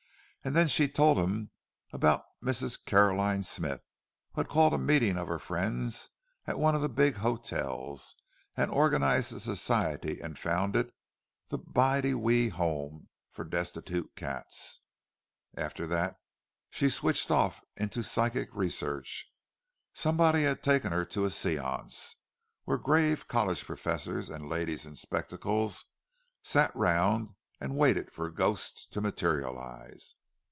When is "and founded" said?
10.19-10.91